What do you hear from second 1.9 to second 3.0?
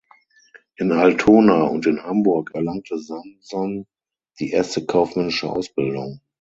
Hamburg erlangte